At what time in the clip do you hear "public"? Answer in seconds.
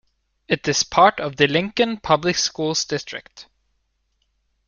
1.97-2.35